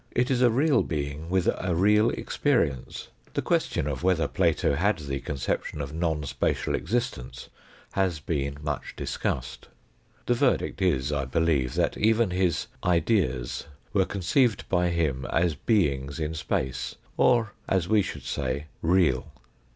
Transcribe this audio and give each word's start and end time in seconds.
It 0.15 0.31
is 0.31 0.41
a 0.41 0.49
real 0.49 0.81
being 0.81 1.29
with 1.29 1.47
a 1.59 1.75
real 1.75 2.09
experience. 2.09 3.09
The 3.35 3.43
question 3.43 3.85
of 3.87 4.01
whether 4.01 4.27
Plato 4.27 4.73
had 4.73 4.97
the 4.97 5.19
conception 5.19 5.79
of 5.79 5.93
non 5.93 6.23
spatial 6.23 6.73
existence 6.73 7.49
has 7.91 8.19
been 8.19 8.57
much 8.63 8.95
discussed. 8.95 9.67
The 10.25 10.33
verdict 10.33 10.81
is, 10.81 11.11
I 11.11 11.25
believe, 11.25 11.75
that 11.75 11.97
even 11.97 12.31
his" 12.31 12.65
ideas" 12.97 13.67
were 13.93 14.05
conceived 14.05 14.67
by 14.69 14.89
him 14.89 15.27
as 15.29 15.53
beings 15.53 16.19
in 16.19 16.33
space, 16.33 16.95
or, 17.15 17.53
as 17.67 17.87
we 17.87 18.01
should 18.01 18.23
say, 18.23 18.65
real. 18.81 19.31